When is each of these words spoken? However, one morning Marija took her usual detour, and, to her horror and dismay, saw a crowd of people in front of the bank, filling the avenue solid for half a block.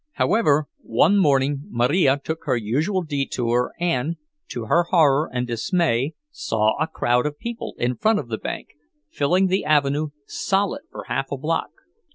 However, 0.13 0.65
one 0.81 1.19
morning 1.19 1.65
Marija 1.69 2.19
took 2.23 2.45
her 2.45 2.57
usual 2.57 3.03
detour, 3.03 3.71
and, 3.79 4.15
to 4.47 4.65
her 4.65 4.85
horror 4.89 5.29
and 5.31 5.45
dismay, 5.45 6.15
saw 6.31 6.75
a 6.81 6.87
crowd 6.87 7.27
of 7.27 7.37
people 7.37 7.75
in 7.77 7.97
front 7.97 8.17
of 8.17 8.27
the 8.27 8.39
bank, 8.39 8.69
filling 9.11 9.45
the 9.45 9.63
avenue 9.63 10.07
solid 10.25 10.81
for 10.91 11.03
half 11.03 11.31
a 11.31 11.37
block. 11.37 11.69